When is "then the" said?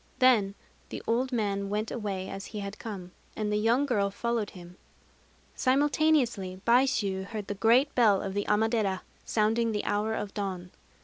0.17-1.03